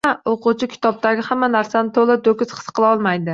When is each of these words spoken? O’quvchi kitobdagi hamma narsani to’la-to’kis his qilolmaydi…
O’quvchi 0.29 0.69
kitobdagi 0.71 1.25
hamma 1.27 1.51
narsani 1.57 1.93
to’la-to’kis 1.99 2.57
his 2.57 2.73
qilolmaydi… 2.81 3.29